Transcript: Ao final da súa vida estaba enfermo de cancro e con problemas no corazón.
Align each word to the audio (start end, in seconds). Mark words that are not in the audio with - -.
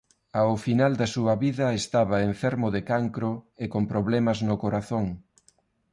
Ao 0.41 0.53
final 0.65 0.93
da 0.99 1.07
súa 1.15 1.35
vida 1.45 1.67
estaba 1.81 2.25
enfermo 2.31 2.67
de 2.75 2.81
cancro 2.89 3.31
e 3.63 3.65
con 3.73 3.83
problemas 3.91 4.39
no 4.47 4.55
corazón. 4.63 5.05